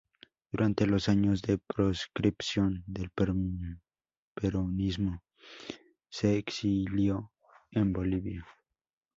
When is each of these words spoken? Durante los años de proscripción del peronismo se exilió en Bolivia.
Durante 0.51 0.87
los 0.87 1.09
años 1.09 1.43
de 1.43 1.59
proscripción 1.59 2.83
del 2.87 3.11
peronismo 4.35 5.21
se 6.09 6.37
exilió 6.37 7.31
en 7.69 7.93
Bolivia. 7.93 8.43